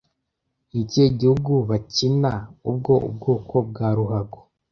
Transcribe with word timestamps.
Ni 0.69 0.77
ikihe 0.83 1.07
gihugu 1.19 1.51
bakina 1.69 2.31
ubwo 2.69 2.93
ubwoko 3.07 3.55
bwa 3.69 3.87
ruhago 3.97 4.39